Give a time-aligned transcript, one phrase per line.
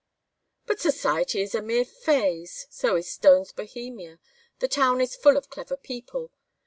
[0.65, 2.65] "But Society is a mere phase.
[2.71, 4.19] So is Stone's Bohemia.
[4.57, 6.31] The town is full of clever people.